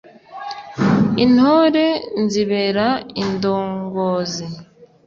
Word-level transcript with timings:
intore 1.23 1.85
nzibera 2.23 2.87
indongozi 3.21 4.45